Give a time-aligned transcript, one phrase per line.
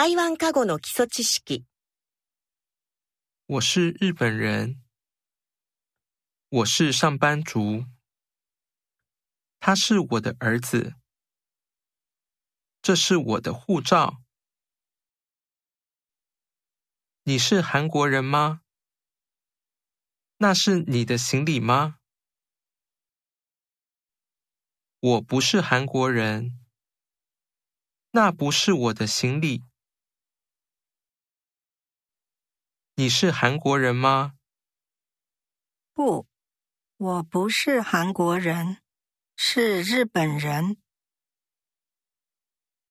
[0.00, 1.64] 台湾カゴの基礎知識。
[3.46, 4.80] 我是日本人。
[6.50, 7.84] 我是上班族。
[9.58, 10.94] 他是我的儿子。
[12.80, 14.22] 这是我的护照。
[17.24, 18.60] 你是韩国人吗？
[20.36, 21.96] 那是你的行李吗？
[25.00, 26.56] 我不是韩国人。
[28.12, 29.64] 那不是我的行李。
[32.98, 34.32] 你是韩国人吗？
[35.94, 36.26] 不，
[36.96, 38.78] 我不是韩国人，
[39.36, 40.78] 是日本人。